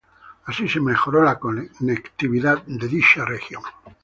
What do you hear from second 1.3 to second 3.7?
conectividad de dicha región.